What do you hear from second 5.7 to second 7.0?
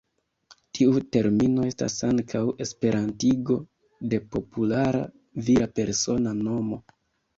persona nomo.